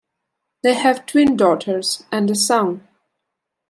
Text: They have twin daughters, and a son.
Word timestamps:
They 0.63 0.73
have 0.73 1.05
twin 1.05 1.37
daughters, 1.37 2.05
and 2.11 2.31
a 2.31 2.33
son. 2.33 2.87